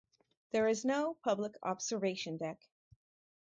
There 0.49 0.67
is 0.67 0.83
no 0.83 1.13
public 1.21 1.53
observation 1.61 2.37
deck. 2.37 2.57